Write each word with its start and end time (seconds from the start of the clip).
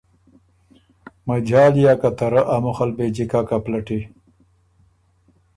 مجال 1.27 1.73
یا 1.83 1.93
که 2.01 2.09
ته 2.17 2.27
رۀ 2.31 2.41
ا 2.55 2.57
مُخ 2.63 2.77
ال 2.83 2.91
بې 2.97 3.05
جیککه 3.15 3.57
پلټی“ 3.63 3.99